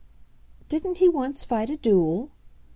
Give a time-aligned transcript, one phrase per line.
[0.67, 2.31] "Didn't he once fight a duel?"